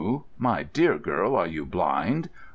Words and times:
_My 0.39 0.63
dear 0.63 0.97
girl, 0.97 1.35
are 1.35 1.45
you 1.45 1.63
blind! 1.63 2.27